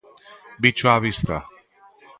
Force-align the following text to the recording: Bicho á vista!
Bicho 0.63 0.85
á 0.93 0.97
vista! 1.05 1.37